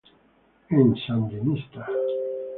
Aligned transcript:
En 0.77 0.89
"Sandinista! 1.05 1.81